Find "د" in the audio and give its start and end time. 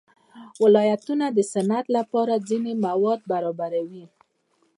1.31-1.39